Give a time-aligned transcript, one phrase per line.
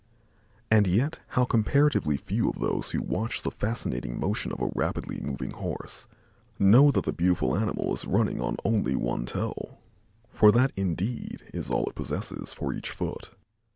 [0.71, 5.19] And yet how comparatively few of those who watch the fascinating motion of a rapidly
[5.21, 6.07] moving Horse
[6.57, 9.77] know that the beautiful animal is running on only one toe,
[10.31, 13.29] for that indeed is all it possesses for each foot.